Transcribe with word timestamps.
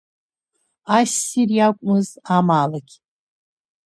Ассир 0.97 1.49
иакәмыз, 1.57 2.07
амаалықь! 2.35 2.93